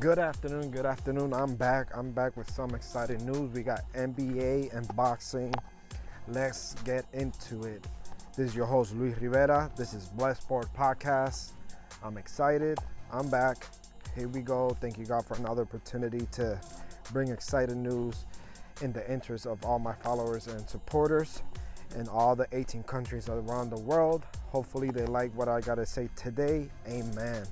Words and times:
Good 0.00 0.18
afternoon, 0.18 0.70
good 0.72 0.84
afternoon. 0.84 1.32
I'm 1.32 1.54
back. 1.54 1.88
I'm 1.96 2.12
back 2.12 2.36
with 2.36 2.50
some 2.50 2.74
exciting 2.74 3.24
news. 3.24 3.50
We 3.54 3.62
got 3.62 3.80
NBA 3.94 4.76
and 4.76 4.94
boxing. 4.94 5.54
Let's 6.28 6.74
get 6.84 7.06
into 7.14 7.62
it. 7.62 7.82
This 8.36 8.50
is 8.50 8.54
your 8.54 8.66
host, 8.66 8.94
Luis 8.94 9.16
Rivera. 9.18 9.70
This 9.74 9.94
is 9.94 10.08
Blessed 10.08 10.42
Sport 10.42 10.68
Podcast. 10.76 11.52
I'm 12.04 12.18
excited. 12.18 12.78
I'm 13.10 13.30
back. 13.30 13.66
Here 14.14 14.28
we 14.28 14.42
go. 14.42 14.76
Thank 14.82 14.98
you, 14.98 15.06
God, 15.06 15.24
for 15.24 15.34
another 15.36 15.62
opportunity 15.62 16.26
to 16.32 16.60
bring 17.10 17.28
exciting 17.28 17.82
news 17.82 18.26
in 18.82 18.92
the 18.92 19.10
interest 19.10 19.46
of 19.46 19.64
all 19.64 19.78
my 19.78 19.94
followers 19.94 20.46
and 20.46 20.68
supporters 20.68 21.42
in 21.96 22.06
all 22.08 22.36
the 22.36 22.46
18 22.52 22.82
countries 22.82 23.30
around 23.30 23.70
the 23.70 23.80
world. 23.80 24.26
Hopefully, 24.48 24.90
they 24.90 25.06
like 25.06 25.34
what 25.34 25.48
I 25.48 25.62
got 25.62 25.76
to 25.76 25.86
say 25.86 26.10
today. 26.16 26.68
Amen. 26.86 27.46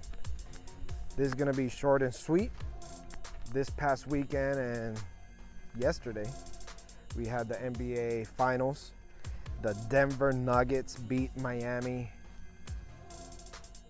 This 1.16 1.28
is 1.28 1.34
to 1.34 1.52
be 1.52 1.68
short 1.68 2.02
and 2.02 2.12
sweet. 2.12 2.50
This 3.52 3.70
past 3.70 4.08
weekend 4.08 4.58
and 4.58 5.00
yesterday, 5.78 6.28
we 7.16 7.24
had 7.24 7.48
the 7.48 7.54
NBA 7.54 8.26
Finals. 8.26 8.90
The 9.62 9.74
Denver 9.88 10.32
Nuggets 10.32 10.96
beat 10.96 11.30
Miami 11.36 12.10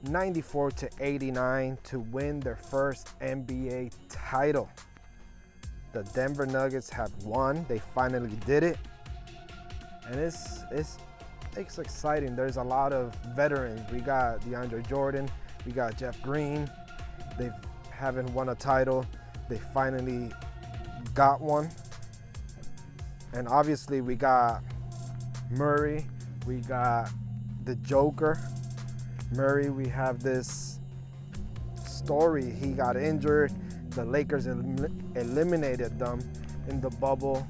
94 0.02 0.70
to 0.72 0.90
89 1.00 1.78
to 1.84 2.00
win 2.00 2.40
their 2.40 2.56
first 2.56 3.18
NBA 3.20 3.92
title. 4.10 4.68
The 5.94 6.02
Denver 6.14 6.44
Nuggets 6.44 6.90
have 6.90 7.10
won. 7.24 7.64
They 7.70 7.78
finally 7.78 8.36
did 8.44 8.62
it. 8.62 8.76
And 10.08 10.20
it's 10.20 10.60
it's 10.70 10.98
it's 11.56 11.78
exciting. 11.78 12.36
There's 12.36 12.58
a 12.58 12.62
lot 12.62 12.92
of 12.92 13.14
veterans. 13.34 13.80
We 13.90 14.00
got 14.00 14.42
DeAndre 14.42 14.86
Jordan, 14.86 15.26
we 15.64 15.72
got 15.72 15.96
Jeff 15.96 16.20
Green, 16.20 16.68
they 17.38 17.50
haven't 17.90 18.32
won 18.34 18.50
a 18.50 18.54
title. 18.54 19.06
They 19.48 19.58
finally 19.58 20.30
got 21.14 21.40
one. 21.40 21.68
And 23.32 23.48
obviously, 23.48 24.00
we 24.00 24.14
got 24.14 24.62
Murray, 25.50 26.06
we 26.46 26.56
got 26.60 27.10
the 27.64 27.74
Joker. 27.76 28.38
Murray, 29.32 29.70
we 29.70 29.88
have 29.88 30.22
this 30.22 30.78
story. 31.86 32.50
He 32.50 32.72
got 32.72 32.96
injured. 32.96 33.52
The 33.90 34.04
Lakers 34.04 34.46
elim- 34.46 35.12
eliminated 35.14 35.98
them 35.98 36.20
in 36.68 36.80
the 36.80 36.90
bubble. 36.90 37.46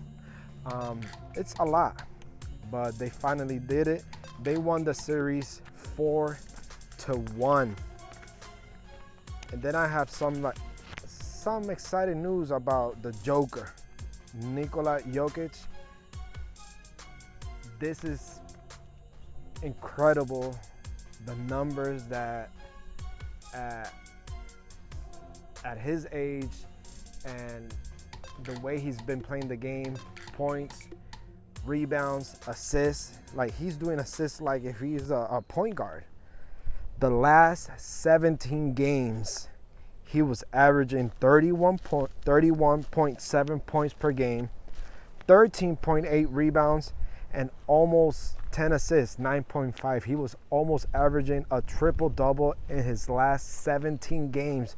Um, 0.67 1.01
it's 1.35 1.55
a 1.61 1.65
lot, 1.65 2.03
but 2.71 2.99
they 2.99 3.11
finally 3.11 3.59
did 3.59 3.89
it. 3.89 4.05
They 4.43 4.57
won 4.57 4.85
the 4.85 4.95
series 4.95 5.63
four 5.75 6.39
to 6.99 7.15
one. 7.37 7.77
And 9.55 9.63
then 9.63 9.77
I 9.77 9.87
have 9.87 10.11
some 10.11 10.43
like 10.43 10.57
some 11.07 11.71
exciting 11.71 12.21
news 12.21 12.51
about 12.51 13.01
the 13.05 13.13
Joker, 13.23 13.73
Nikola 14.35 15.01
Jokic. 15.03 15.57
This 17.79 18.03
is 18.03 18.41
incredible. 19.63 20.59
The 21.25 21.37
numbers 21.37 22.03
that 22.07 22.51
at, 23.55 23.95
at 25.65 25.79
his 25.79 26.09
age 26.11 26.65
and 27.25 27.73
the 28.43 28.59
way 28.59 28.81
he's 28.81 29.01
been 29.03 29.21
playing 29.21 29.47
the 29.47 29.57
game, 29.57 29.95
points, 30.33 30.89
rebounds, 31.65 32.41
assists, 32.49 33.19
like 33.37 33.55
he's 33.55 33.77
doing 33.77 34.01
assists 34.01 34.41
like 34.41 34.65
if 34.65 34.81
he's 34.81 35.13
a, 35.13 35.29
a 35.31 35.41
point 35.43 35.77
guard 35.77 36.03
the 36.99 37.11
last 37.11 37.71
17 37.77 38.75
games, 38.75 39.49
he 40.05 40.23
was 40.23 40.45
averaging 40.53 41.11
31 41.21 41.79
point, 41.79 42.11
31.7 42.25 43.67
points 43.67 43.95
per 43.95 44.13
game, 44.13 44.51
13.8 45.27 46.27
rebounds, 46.31 46.93
and 47.33 47.51
almost 47.67 48.37
10 48.53 48.73
assists, 48.73 49.17
9.5. 49.17 50.05
He 50.05 50.15
was 50.15 50.37
almost 50.51 50.87
averaging 50.95 51.45
a 51.51 51.61
triple 51.63 52.09
double 52.09 52.55
in 52.69 52.85
his 52.85 53.09
last 53.09 53.49
17 53.63 54.31
games. 54.31 54.77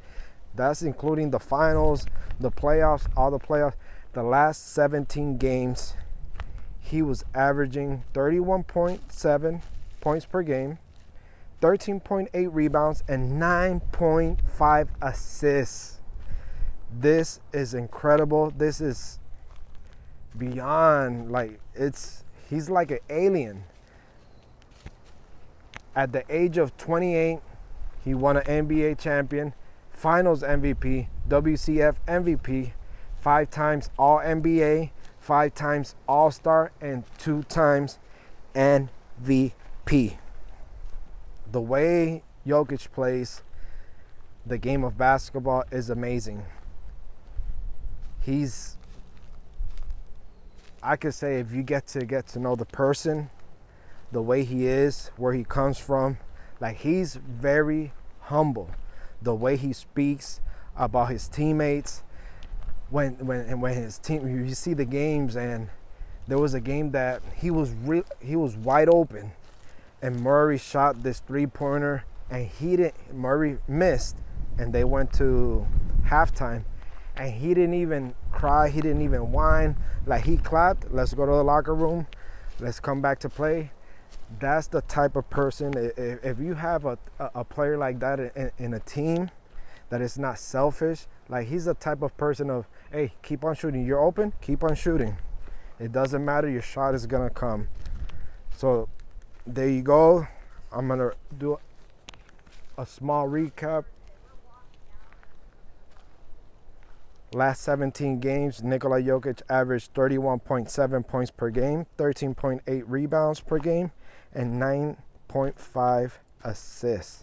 That's 0.54 0.80
including 0.80 1.30
the 1.30 1.38
finals, 1.38 2.06
the 2.41 2.50
playoffs, 2.50 3.06
all 3.14 3.30
the 3.30 3.38
playoffs. 3.38 3.74
The 4.14 4.22
last 4.22 4.72
17 4.72 5.36
games, 5.36 5.94
he 6.80 7.02
was 7.02 7.22
averaging 7.34 8.04
31.7 8.14 9.60
points 10.00 10.24
per 10.24 10.42
game, 10.42 10.78
13.8 11.60 12.48
rebounds, 12.52 13.02
and 13.08 13.40
9.5 13.40 14.88
assists. 15.00 16.00
This 16.92 17.40
is 17.52 17.74
incredible. 17.74 18.52
This 18.56 18.80
is 18.80 19.18
beyond 20.36 21.32
like 21.32 21.58
it's 21.74 22.24
he's 22.48 22.68
like 22.68 22.90
an 22.90 22.98
alien. 23.08 23.64
At 25.94 26.12
the 26.12 26.24
age 26.28 26.58
of 26.58 26.76
28, 26.76 27.38
he 28.04 28.14
won 28.14 28.36
an 28.36 28.44
NBA 28.44 28.98
champion, 28.98 29.54
finals 29.90 30.42
MVP, 30.42 31.08
WCF 31.28 31.96
MVP, 32.06 32.72
five 33.18 33.50
times 33.50 33.88
All 33.98 34.18
NBA, 34.18 34.90
five 35.18 35.54
times 35.54 35.94
All 36.06 36.30
Star, 36.30 36.70
and 36.82 37.04
two 37.18 37.42
times 37.44 37.98
MVP 38.54 40.18
the 41.52 41.60
way 41.60 42.22
Jokic 42.46 42.90
plays 42.92 43.42
the 44.44 44.58
game 44.58 44.84
of 44.84 44.96
basketball 44.96 45.64
is 45.70 45.90
amazing. 45.90 46.44
He's 48.20 48.76
I 50.82 50.96
could 50.96 51.14
say 51.14 51.40
if 51.40 51.52
you 51.52 51.62
get 51.62 51.86
to 51.88 52.04
get 52.06 52.28
to 52.28 52.38
know 52.38 52.54
the 52.54 52.64
person, 52.64 53.30
the 54.12 54.22
way 54.22 54.44
he 54.44 54.66
is, 54.66 55.10
where 55.16 55.32
he 55.32 55.42
comes 55.42 55.78
from, 55.78 56.18
like 56.60 56.76
he's 56.76 57.16
very 57.16 57.92
humble. 58.20 58.70
The 59.20 59.34
way 59.34 59.56
he 59.56 59.72
speaks 59.72 60.40
about 60.76 61.10
his 61.10 61.26
teammates 61.26 62.02
when 62.90 63.14
when 63.26 63.40
and 63.40 63.60
when 63.60 63.74
his 63.74 63.98
team 63.98 64.28
you 64.28 64.54
see 64.54 64.74
the 64.74 64.84
games 64.84 65.36
and 65.36 65.68
there 66.28 66.38
was 66.38 66.54
a 66.54 66.60
game 66.60 66.92
that 66.92 67.22
he 67.34 67.50
was 67.50 67.70
re- 67.84 68.04
he 68.20 68.36
was 68.36 68.56
wide 68.56 68.88
open 68.88 69.32
and 70.02 70.20
Murray 70.20 70.58
shot 70.58 71.02
this 71.02 71.20
three 71.20 71.46
pointer 71.46 72.04
and 72.30 72.46
he 72.46 72.76
didn't 72.76 73.14
Murray 73.14 73.58
missed 73.68 74.18
and 74.58 74.72
they 74.72 74.84
went 74.84 75.12
to 75.14 75.66
halftime 76.04 76.64
and 77.16 77.32
he 77.32 77.48
didn't 77.48 77.74
even 77.74 78.14
cry, 78.30 78.68
he 78.68 78.80
didn't 78.80 79.02
even 79.02 79.32
whine. 79.32 79.76
Like 80.06 80.24
he 80.24 80.36
clapped, 80.36 80.92
let's 80.92 81.14
go 81.14 81.24
to 81.24 81.32
the 81.32 81.44
locker 81.44 81.74
room, 81.74 82.06
let's 82.60 82.80
come 82.80 83.00
back 83.00 83.18
to 83.20 83.28
play. 83.28 83.70
That's 84.38 84.66
the 84.66 84.82
type 84.82 85.16
of 85.16 85.28
person. 85.30 85.72
If 85.76 86.38
you 86.38 86.54
have 86.54 86.84
a, 86.84 86.98
a 87.18 87.44
player 87.44 87.78
like 87.78 88.00
that 88.00 88.18
in, 88.20 88.50
in 88.58 88.74
a 88.74 88.80
team 88.80 89.30
that 89.88 90.00
is 90.00 90.18
not 90.18 90.38
selfish, 90.38 91.06
like 91.28 91.46
he's 91.48 91.64
the 91.64 91.74
type 91.74 92.02
of 92.02 92.16
person 92.16 92.50
of, 92.50 92.66
hey, 92.90 93.12
keep 93.22 93.44
on 93.44 93.54
shooting. 93.54 93.86
You're 93.86 94.04
open, 94.04 94.32
keep 94.40 94.64
on 94.64 94.74
shooting. 94.74 95.16
It 95.78 95.92
doesn't 95.92 96.24
matter, 96.24 96.48
your 96.48 96.62
shot 96.62 96.94
is 96.94 97.06
gonna 97.06 97.30
come. 97.30 97.68
So 98.56 98.88
there 99.46 99.68
you 99.68 99.82
go. 99.82 100.26
I'm 100.72 100.88
gonna 100.88 101.12
do 101.38 101.58
a 102.76 102.86
small 102.86 103.28
recap. 103.28 103.84
Last 107.32 107.62
17 107.62 108.20
games, 108.20 108.62
Nikola 108.62 109.00
Jokic 109.00 109.42
averaged 109.48 109.92
31.7 109.94 111.06
points 111.06 111.30
per 111.30 111.50
game, 111.50 111.86
13.8 111.98 112.84
rebounds 112.86 113.40
per 113.40 113.58
game, 113.58 113.90
and 114.32 114.60
9.5 114.60 116.12
assists. 116.44 117.22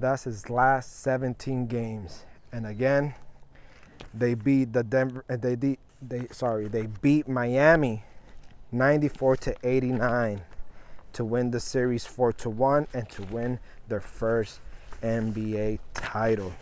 That's 0.00 0.24
his 0.24 0.48
last 0.48 1.00
17 1.00 1.66
games. 1.66 2.24
And 2.52 2.66
again, 2.66 3.14
they 4.14 4.34
beat 4.34 4.72
the 4.72 4.82
Denver. 4.82 5.24
Uh, 5.28 5.36
they 5.36 5.78
they 6.00 6.28
sorry 6.30 6.68
they 6.68 6.86
beat 6.86 7.28
Miami 7.28 8.04
94 8.70 9.36
to 9.36 9.56
89 9.62 10.42
to 11.14 11.24
win 11.24 11.50
the 11.50 11.60
series 11.60 12.04
4 12.04 12.32
to 12.34 12.50
1 12.50 12.86
and 12.92 13.08
to 13.08 13.22
win 13.22 13.58
their 13.88 14.00
first 14.00 14.60
NBA 15.02 15.78
title. 15.94 16.52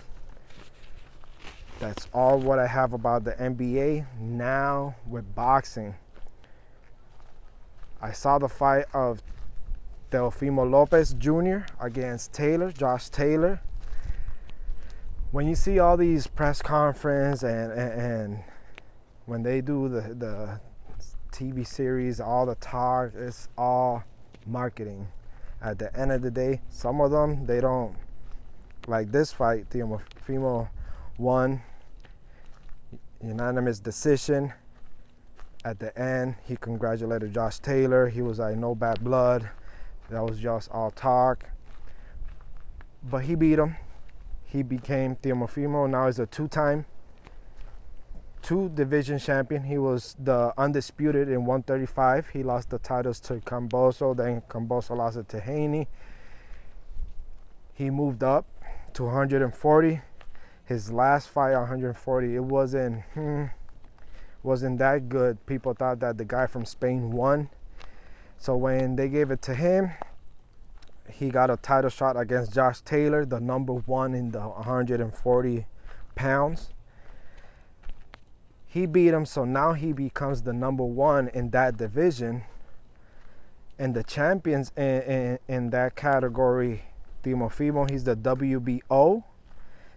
That's 1.78 2.08
all 2.14 2.38
what 2.38 2.58
I 2.58 2.66
have 2.66 2.92
about 2.92 3.24
the 3.24 3.32
NBA. 3.32 4.06
Now 4.18 4.94
with 5.06 5.34
boxing. 5.34 5.96
I 8.00 8.12
saw 8.12 8.38
the 8.38 8.48
fight 8.48 8.86
of 8.94 9.22
Teofimo 10.10 10.70
Lopez 10.70 11.14
Jr. 11.14 11.70
against 11.84 12.32
Taylor, 12.32 12.70
Josh 12.70 13.08
Taylor. 13.08 13.60
When 15.32 15.48
you 15.48 15.54
see 15.54 15.78
all 15.78 15.96
these 15.96 16.26
press 16.26 16.62
conference 16.62 17.42
and, 17.42 17.72
and, 17.72 18.00
and 18.00 18.44
when 19.26 19.42
they 19.42 19.60
do 19.60 19.88
the, 19.88 20.14
the 20.14 20.60
TV 21.32 21.66
series, 21.66 22.20
all 22.20 22.46
the 22.46 22.54
talk, 22.56 23.12
it's 23.14 23.48
all 23.56 24.04
marketing. 24.46 25.08
At 25.60 25.78
the 25.78 25.94
end 25.98 26.12
of 26.12 26.22
the 26.22 26.30
day, 26.30 26.60
some 26.68 27.00
of 27.00 27.10
them 27.10 27.46
they 27.46 27.60
don't 27.60 27.96
like 28.86 29.10
this 29.10 29.32
fight, 29.32 29.68
Teofimo 29.70 30.68
won 31.18 31.62
unanimous 33.22 33.78
decision. 33.78 34.52
At 35.64 35.80
the 35.80 35.96
end, 35.98 36.36
he 36.44 36.56
congratulated 36.56 37.34
Josh 37.34 37.58
Taylor. 37.58 38.08
He 38.08 38.22
was 38.22 38.38
like, 38.38 38.56
no 38.56 38.74
bad 38.74 39.02
blood. 39.02 39.50
That 40.10 40.22
was 40.22 40.38
just 40.38 40.70
all 40.70 40.92
talk. 40.92 41.44
But 43.02 43.24
he 43.24 43.34
beat 43.34 43.58
him. 43.58 43.76
He 44.44 44.62
became 44.62 45.16
Teofimo. 45.16 45.90
Now 45.90 46.06
he's 46.06 46.20
a 46.20 46.26
two-time 46.26 46.86
two 48.46 48.68
division 48.68 49.18
champion. 49.18 49.64
He 49.64 49.76
was 49.76 50.14
the 50.22 50.54
undisputed 50.56 51.28
in 51.28 51.44
135. 51.46 52.28
He 52.28 52.44
lost 52.44 52.70
the 52.70 52.78
titles 52.78 53.18
to 53.22 53.34
Kambosos, 53.40 54.16
then 54.16 54.40
Kambosos 54.48 54.96
lost 54.96 55.16
it 55.16 55.28
to 55.30 55.40
Haney. 55.40 55.88
He 57.74 57.90
moved 57.90 58.22
up 58.22 58.46
to 58.92 59.02
140. 59.02 60.00
His 60.64 60.92
last 60.92 61.28
fight 61.28 61.56
140, 61.56 62.36
it 62.36 62.44
wasn't 62.44 63.02
hmm, 63.14 63.46
wasn't 64.44 64.78
that 64.78 65.08
good. 65.08 65.44
People 65.46 65.74
thought 65.74 65.98
that 65.98 66.16
the 66.16 66.24
guy 66.24 66.46
from 66.46 66.64
Spain 66.64 67.10
won. 67.10 67.50
So 68.38 68.56
when 68.56 68.94
they 68.94 69.08
gave 69.08 69.32
it 69.32 69.42
to 69.42 69.54
him, 69.56 69.90
he 71.10 71.30
got 71.30 71.50
a 71.50 71.56
title 71.56 71.90
shot 71.90 72.16
against 72.16 72.54
Josh 72.54 72.80
Taylor, 72.82 73.24
the 73.24 73.40
number 73.40 73.72
one 73.72 74.14
in 74.14 74.30
the 74.30 74.40
140 74.40 75.66
pounds 76.14 76.70
he 78.76 78.84
beat 78.84 79.14
him, 79.14 79.24
so 79.24 79.46
now 79.46 79.72
he 79.72 79.94
becomes 79.94 80.42
the 80.42 80.52
number 80.52 80.84
one 80.84 81.28
in 81.28 81.48
that 81.48 81.78
division. 81.78 82.44
And 83.78 83.94
the 83.94 84.04
champions 84.04 84.70
in, 84.76 85.00
in, 85.02 85.38
in 85.48 85.70
that 85.70 85.96
category, 85.96 86.82
Teofimo, 87.24 87.90
he's 87.90 88.04
the 88.04 88.14
WBO. 88.14 89.24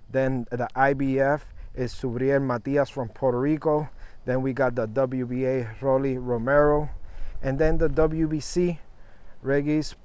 Then 0.10 0.48
the 0.50 0.70
IBF 0.78 1.42
is 1.76 1.94
Subriel 1.94 2.42
Matias 2.42 2.90
from 2.90 3.10
Puerto 3.10 3.38
Rico. 3.38 3.90
Then 4.24 4.42
we 4.42 4.54
got 4.54 4.76
the 4.76 4.88
WBA, 4.88 5.82
Rolly 5.82 6.18
Romero. 6.18 6.90
And 7.44 7.60
then 7.60 7.80
the 7.80 7.90
WBC, 7.90 8.80
Regis 9.42 9.96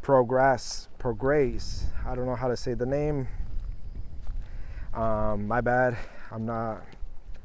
Progress. 0.00 0.88
Progress. 0.98 1.88
I 2.06 2.14
don't 2.14 2.24
know 2.24 2.36
how 2.36 2.48
to 2.48 2.56
say 2.56 2.72
the 2.72 2.86
name. 2.86 3.28
Um, 4.94 5.46
my 5.46 5.60
bad. 5.60 5.98
I'm 6.30 6.46
not 6.46 6.86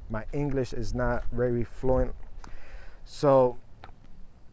my 0.10 0.26
English 0.34 0.74
is 0.74 0.94
not 0.94 1.24
very 1.32 1.64
fluent. 1.64 2.16
So 3.06 3.58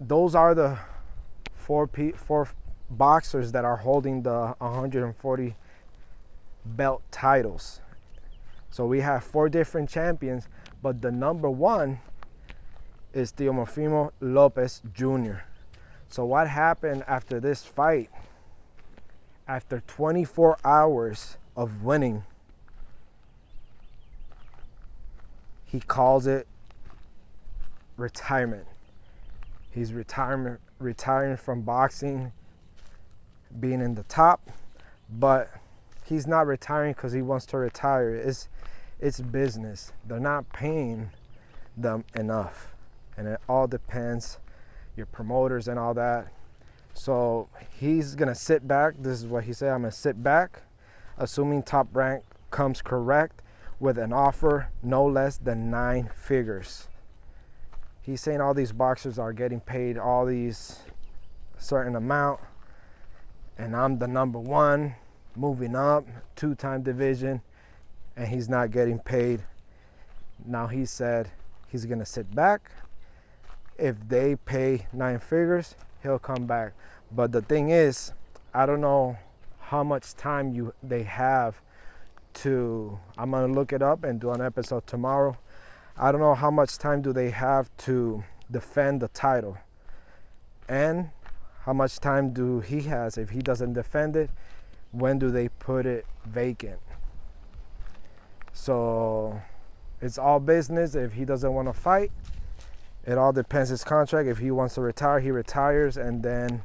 those 0.00 0.35
are 0.35 0.55
the 0.55 0.79
four 1.55 1.87
P, 1.87 2.12
four 2.12 2.49
boxers 2.91 3.53
that 3.53 3.64
are 3.64 3.76
holding 3.76 4.23
the 4.23 4.55
140 4.58 5.56
belt 6.64 7.03
titles. 7.11 7.81
So 8.70 8.87
we 8.87 9.00
have 9.00 9.25
four 9.25 9.49
different 9.49 9.88
champions, 9.88 10.49
but 10.82 11.00
the 11.00 11.11
number 11.11 11.49
one 11.49 12.00
is 13.12 13.32
Teofimo 13.32 14.11
Lopez 14.20 14.82
Jr. 14.93 15.44
So 16.09 16.25
what 16.25 16.49
happened 16.49 17.02
after 17.06 17.41
this 17.41 17.64
fight? 17.64 18.11
After 19.49 19.82
24 19.87 20.59
hours 20.64 21.38
of 21.56 21.82
winning 21.82 22.25
he 25.66 25.80
calls 25.80 26.26
it 26.26 26.46
retirement. 27.96 28.66
He's 29.70 29.92
retirement 29.92 30.60
retiring 30.78 31.36
from 31.36 31.62
boxing, 31.62 32.32
being 33.58 33.80
in 33.80 33.94
the 33.94 34.04
top, 34.04 34.50
but 35.10 35.50
he's 36.04 36.26
not 36.26 36.46
retiring 36.46 36.92
because 36.92 37.12
he 37.12 37.22
wants 37.22 37.46
to 37.46 37.58
retire. 37.58 38.14
It's 38.14 38.48
it's 38.98 39.20
business. 39.20 39.92
They're 40.06 40.18
not 40.18 40.50
paying 40.52 41.10
them 41.76 42.04
enough. 42.14 42.74
And 43.16 43.28
it 43.28 43.40
all 43.48 43.66
depends 43.66 44.38
your 44.96 45.06
promoters 45.06 45.68
and 45.68 45.78
all 45.78 45.92
that. 45.94 46.28
So 46.94 47.48
he's 47.78 48.14
gonna 48.14 48.34
sit 48.34 48.66
back. 48.66 48.94
This 48.98 49.20
is 49.20 49.26
what 49.26 49.44
he 49.44 49.52
said. 49.52 49.72
I'm 49.72 49.82
gonna 49.82 49.92
sit 49.92 50.22
back, 50.22 50.62
assuming 51.18 51.62
top 51.62 51.88
rank 51.94 52.24
comes 52.50 52.80
correct 52.80 53.42
with 53.78 53.99
an 53.99 54.12
offer 54.12 54.69
no 54.82 55.05
less 55.05 55.37
than 55.37 55.70
nine 55.70 56.11
figures. 56.14 56.88
He's 58.00 58.20
saying 58.20 58.40
all 58.40 58.55
these 58.55 58.73
boxers 58.73 59.19
are 59.19 59.32
getting 59.32 59.61
paid 59.61 59.99
all 59.99 60.26
these 60.26 60.81
certain 61.58 61.96
amount, 61.96 62.40
and 63.58 63.75
I'm 63.75 63.99
the 63.99 64.06
number 64.06 64.38
one, 64.38 64.94
moving 65.34 65.75
up, 65.75 66.06
two-time 66.37 66.82
division, 66.82 67.43
and 68.17 68.28
he's 68.28 68.49
not 68.49 68.70
getting 68.70 68.99
paid. 68.99 69.43
Now 70.44 70.69
he 70.69 70.87
said 70.87 71.31
he's 71.67 71.84
gonna 71.84 72.06
sit 72.06 72.34
back. 72.34 72.70
If 73.78 73.96
they 74.08 74.37
pay 74.37 74.87
nine 74.93 75.19
figures, 75.19 75.75
he'll 76.02 76.19
come 76.19 76.46
back. 76.46 76.73
But 77.11 77.32
the 77.32 77.43
thing 77.43 77.70
is, 77.70 78.12
I 78.55 78.64
don't 78.64 78.81
know 78.81 79.19
how 79.58 79.82
much 79.82 80.14
time 80.14 80.52
you 80.52 80.73
they 80.82 81.02
have 81.02 81.61
to 82.37 82.99
i'm 83.19 83.31
gonna 83.31 83.53
look 83.53 83.73
it 83.73 83.83
up 83.83 84.05
and 84.05 84.21
do 84.21 84.31
an 84.31 84.41
episode 84.41 84.87
tomorrow. 84.87 85.37
I 85.99 86.12
don't 86.12 86.21
know 86.21 86.35
how 86.35 86.50
much 86.50 86.79
time 86.79 87.00
do 87.00 87.12
they 87.12 87.31
have 87.31 87.75
to 87.79 88.23
defend 88.50 89.00
the 89.00 89.09
title 89.09 89.56
and 90.69 91.11
how 91.65 91.73
much 91.73 91.99
time 91.99 92.33
do 92.33 92.61
he 92.61 92.83
has 92.83 93.17
if 93.17 93.31
he 93.31 93.41
doesn't 93.41 93.73
defend 93.73 94.15
it? 94.15 94.31
When 94.93 95.19
do 95.19 95.31
they 95.31 95.49
put 95.49 95.87
it 95.87 96.06
vacant? 96.25 96.81
So 98.53 99.41
it's 100.00 100.19
all 100.19 100.38
business. 100.38 100.94
If 100.94 101.15
he 101.15 101.25
doesn't 101.25 101.53
want 101.53 101.69
to 101.69 101.73
fight 101.73 102.12
it 103.06 103.17
all 103.17 103.33
depends 103.33 103.71
his 103.71 103.85
contract. 103.85 104.29
If 104.29 104.38
he 104.38 104.50
wants 104.50 104.75
to 104.75 104.81
retire 104.81 105.21
he 105.21 105.31
retires 105.31 105.97
and 105.97 106.23
then 106.23 106.62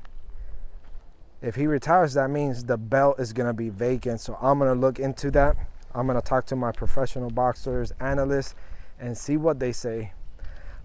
if 1.41 1.55
he 1.55 1.65
retires, 1.67 2.13
that 2.13 2.29
means 2.29 2.65
the 2.65 2.77
belt 2.77 3.19
is 3.19 3.33
going 3.33 3.47
to 3.47 3.53
be 3.53 3.69
vacant. 3.69 4.21
So 4.21 4.37
I'm 4.41 4.59
going 4.59 4.73
to 4.73 4.79
look 4.79 4.99
into 4.99 5.31
that. 5.31 5.57
I'm 5.93 6.07
going 6.07 6.19
to 6.19 6.25
talk 6.25 6.45
to 6.47 6.55
my 6.55 6.71
professional 6.71 7.29
boxers, 7.29 7.91
analysts, 7.99 8.55
and 8.99 9.17
see 9.17 9.37
what 9.37 9.59
they 9.59 9.71
say. 9.71 10.13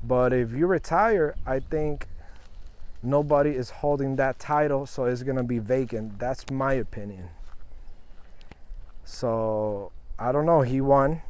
But 0.03 0.33
if 0.33 0.53
you 0.53 0.67
retire, 0.67 1.35
I 1.47 1.61
think 1.61 2.07
nobody 3.03 3.51
is 3.51 3.71
holding 3.71 4.17
that 4.17 4.39
title, 4.39 4.87
so 4.87 5.05
it's 5.05 5.23
going 5.23 5.37
to 5.37 5.45
be 5.45 5.59
vacant. 5.59 6.19
That's 6.19 6.51
my 6.51 6.73
opinion. 6.73 7.29
So 9.05 9.93
I 10.19 10.33
don't 10.33 10.47
know. 10.47 10.63
He 10.63 10.81
won. 10.81 11.23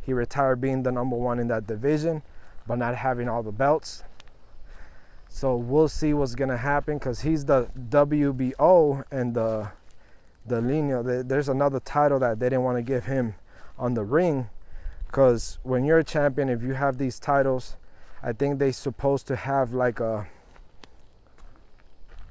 He 0.00 0.12
retired 0.12 0.60
being 0.60 0.82
the 0.82 0.92
number 0.92 1.16
one 1.16 1.38
in 1.38 1.48
that 1.48 1.66
division, 1.66 2.22
but 2.66 2.76
not 2.76 2.96
having 2.96 3.28
all 3.28 3.42
the 3.42 3.52
belts. 3.52 4.04
So 5.32 5.56
we'll 5.56 5.88
see 5.88 6.12
what's 6.12 6.34
gonna 6.34 6.58
happen 6.58 6.98
because 6.98 7.20
he's 7.22 7.44
the 7.46 7.68
WBO 7.88 9.04
and 9.10 9.32
the 9.32 9.70
the 10.44 10.60
linea. 10.60 11.02
There's 11.22 11.48
another 11.48 11.80
title 11.80 12.18
that 12.18 12.40
they 12.40 12.46
didn't 12.46 12.64
want 12.64 12.76
to 12.78 12.82
give 12.82 13.06
him 13.06 13.36
on 13.78 13.94
the 13.94 14.02
ring 14.04 14.50
because 15.06 15.58
when 15.62 15.84
you're 15.84 15.98
a 15.98 16.04
champion, 16.04 16.48
if 16.48 16.62
you 16.62 16.74
have 16.74 16.98
these 16.98 17.18
titles, 17.18 17.76
I 18.22 18.32
think 18.32 18.58
they're 18.58 18.72
supposed 18.72 19.26
to 19.28 19.36
have 19.36 19.72
like 19.72 20.00
a, 20.00 20.26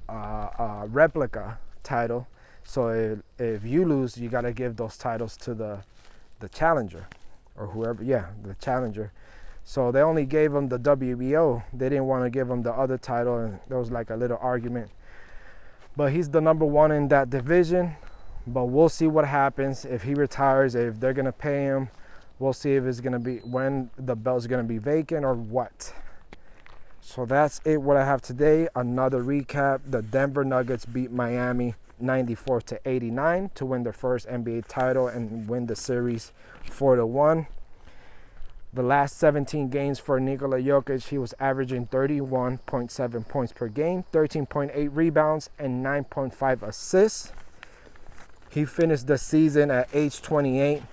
a, 0.07 0.13
a 0.13 0.87
replica 0.89 1.57
title. 1.83 2.27
So 2.63 2.89
if, 2.89 3.19
if 3.39 3.65
you 3.65 3.85
lose, 3.85 4.17
you 4.17 4.29
gotta 4.29 4.51
give 4.51 4.75
those 4.75 4.97
titles 4.97 5.37
to 5.37 5.53
the 5.53 5.79
the 6.41 6.49
challenger 6.49 7.07
or 7.55 7.67
whoever. 7.67 8.03
Yeah, 8.03 8.27
the 8.43 8.55
challenger. 8.55 9.13
So 9.69 9.91
they 9.91 10.01
only 10.01 10.25
gave 10.25 10.51
him 10.51 10.67
the 10.67 10.79
WBO. 10.79 11.61
They 11.71 11.89
didn't 11.89 12.07
want 12.07 12.23
to 12.23 12.31
give 12.31 12.49
him 12.49 12.63
the 12.63 12.73
other 12.73 12.97
title, 12.97 13.37
and 13.37 13.59
there 13.67 13.77
was 13.77 13.91
like 13.91 14.09
a 14.09 14.15
little 14.15 14.39
argument. 14.41 14.89
But 15.95 16.11
he's 16.11 16.27
the 16.27 16.41
number 16.41 16.65
one 16.65 16.91
in 16.91 17.07
that 17.09 17.29
division. 17.29 17.95
But 18.47 18.65
we'll 18.65 18.89
see 18.89 19.05
what 19.05 19.25
happens 19.25 19.85
if 19.85 20.01
he 20.01 20.15
retires. 20.15 20.73
If 20.73 20.99
they're 20.99 21.13
gonna 21.13 21.31
pay 21.31 21.65
him, 21.65 21.89
we'll 22.39 22.51
see 22.51 22.77
if 22.77 22.83
it's 22.85 22.99
gonna 22.99 23.19
be 23.19 23.41
when 23.41 23.91
the 23.95 24.15
belt's 24.15 24.47
gonna 24.47 24.63
be 24.63 24.79
vacant 24.79 25.23
or 25.23 25.35
what. 25.35 25.93
So 26.99 27.27
that's 27.27 27.61
it. 27.63 27.79
What 27.79 27.95
I 27.95 28.05
have 28.05 28.23
today. 28.23 28.69
Another 28.75 29.23
recap: 29.23 29.81
the 29.87 30.01
Denver 30.01 30.43
Nuggets 30.43 30.87
beat 30.87 31.11
Miami 31.11 31.75
94 31.99 32.61
to 32.61 32.79
89 32.85 33.51
to 33.53 33.67
win 33.67 33.83
their 33.83 33.93
first 33.93 34.27
NBA 34.27 34.63
title 34.67 35.07
and 35.07 35.47
win 35.47 35.67
the 35.67 35.75
series 35.75 36.31
4 36.63 36.95
to 36.95 37.05
1 37.05 37.45
the 38.71 38.83
last 38.83 39.17
17 39.17 39.69
games 39.69 39.97
for 39.97 40.19
Nikola 40.19 40.57
Jokic, 40.57 41.07
he 41.07 41.17
was 41.17 41.33
averaging 41.39 41.87
31.7 41.87 43.27
points 43.27 43.53
per 43.53 43.67
game, 43.67 44.05
13.8 44.11 44.89
rebounds, 44.91 45.49
and 45.57 45.83
9.5 45.83 46.61
assists. 46.61 47.33
He 48.49 48.65
finished 48.65 49.07
the 49.07 49.17
season 49.17 49.71
at 49.71 49.89
age 49.93 50.21
28, 50.21 50.83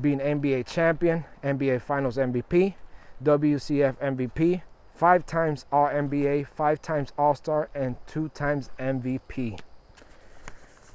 being 0.00 0.18
NBA 0.20 0.66
champion, 0.66 1.24
NBA 1.42 1.82
Finals 1.82 2.16
MVP, 2.16 2.74
WCF 3.22 3.96
MVP, 3.96 4.62
five 4.94 5.26
times 5.26 5.64
All 5.72 5.88
NBA, 5.88 6.46
five 6.46 6.80
times 6.80 7.12
All 7.18 7.34
Star, 7.34 7.68
and 7.74 7.96
two 8.06 8.28
times 8.30 8.70
MVP. 8.78 9.58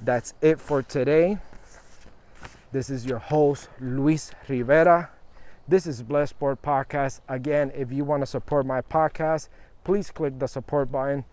That's 0.01 0.33
it 0.41 0.59
for 0.59 0.81
today. 0.81 1.37
This 2.71 2.89
is 2.89 3.05
your 3.05 3.19
host, 3.19 3.69
Luis 3.79 4.31
Rivera. 4.47 5.12
This 5.65 5.87
is 5.87 6.03
Blessed 6.03 6.31
Sport 6.31 6.61
Podcast. 6.61 7.21
Again, 7.29 7.71
if 7.73 7.89
you 7.89 8.03
want 8.03 8.21
to 8.21 8.25
support 8.25 8.65
my 8.65 8.81
podcast, 8.81 9.47
please 9.85 10.11
click 10.11 10.37
the 10.37 10.47
support 10.47 10.91
button 10.91 11.23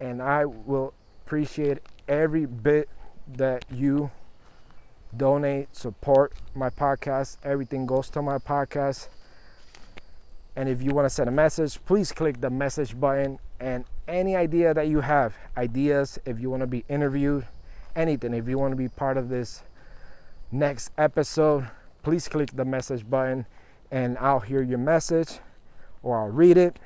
and 0.00 0.22
I 0.22 0.46
will 0.46 0.94
appreciate 1.26 1.80
every 2.08 2.46
bit 2.46 2.88
that 3.36 3.66
you 3.70 4.10
donate, 5.14 5.76
support 5.76 6.32
my 6.54 6.70
podcast. 6.70 7.36
Everything 7.44 7.84
goes 7.84 8.08
to 8.10 8.22
my 8.22 8.38
podcast. 8.38 9.08
And 10.56 10.66
if 10.66 10.82
you 10.82 10.92
want 10.94 11.04
to 11.04 11.10
send 11.10 11.28
a 11.28 11.32
message, 11.32 11.84
please 11.84 12.12
click 12.12 12.40
the 12.40 12.48
message 12.48 12.98
button. 12.98 13.38
And 13.60 13.84
any 14.08 14.36
idea 14.36 14.72
that 14.72 14.88
you 14.88 15.00
have, 15.00 15.36
ideas, 15.54 16.18
if 16.24 16.40
you 16.40 16.48
want 16.48 16.62
to 16.62 16.66
be 16.66 16.86
interviewed, 16.88 17.46
anything, 17.94 18.32
if 18.32 18.48
you 18.48 18.58
want 18.58 18.72
to 18.72 18.76
be 18.76 18.88
part 18.88 19.18
of 19.18 19.28
this 19.28 19.64
next 20.50 20.92
episode, 20.96 21.68
please 22.02 22.28
click 22.28 22.50
the 22.54 22.64
message 22.64 23.08
button 23.08 23.46
and 23.90 24.16
I'll 24.18 24.40
hear 24.40 24.62
your 24.62 24.78
message 24.78 25.40
or 26.02 26.18
I'll 26.18 26.28
read 26.28 26.56
it 26.56 26.78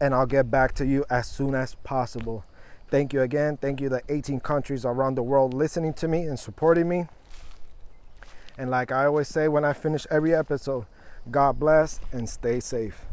and 0.00 0.14
I'll 0.14 0.26
get 0.26 0.50
back 0.50 0.72
to 0.76 0.86
you 0.86 1.04
as 1.10 1.28
soon 1.28 1.54
as 1.54 1.74
possible. 1.76 2.44
Thank 2.88 3.12
you 3.12 3.22
again. 3.22 3.56
Thank 3.56 3.80
you, 3.80 3.88
the 3.88 4.02
18 4.08 4.40
countries 4.40 4.84
around 4.84 5.14
the 5.14 5.22
world 5.22 5.54
listening 5.54 5.94
to 5.94 6.08
me 6.08 6.22
and 6.22 6.38
supporting 6.38 6.88
me. 6.88 7.06
And 8.58 8.70
like 8.70 8.90
I 8.90 9.06
always 9.06 9.28
say 9.28 9.48
when 9.48 9.64
I 9.64 9.72
finish 9.72 10.06
every 10.10 10.34
episode, 10.34 10.86
God 11.30 11.58
bless 11.58 12.00
and 12.12 12.28
stay 12.28 12.60
safe. 12.60 13.09